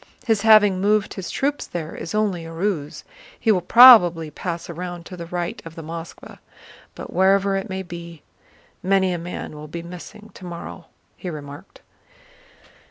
His 0.25 0.41
having 0.41 0.81
moved 0.81 1.13
his 1.13 1.29
troops 1.29 1.67
there 1.67 1.93
is 1.95 2.15
only 2.15 2.43
a 2.43 2.51
ruse; 2.51 3.03
he 3.39 3.51
will 3.51 3.61
probably 3.61 4.31
pass 4.31 4.67
round 4.67 5.05
to 5.05 5.15
the 5.15 5.27
right 5.27 5.61
of 5.63 5.75
the 5.75 5.83
Moskvá. 5.83 6.39
But 6.95 7.13
wherever 7.13 7.55
it 7.55 7.69
may 7.69 7.83
be, 7.83 8.23
many 8.81 9.13
a 9.13 9.19
man 9.19 9.53
will 9.55 9.67
be 9.67 9.83
missing 9.83 10.31
tomorrow!" 10.33 10.87
he 11.17 11.29
remarked. 11.29 11.81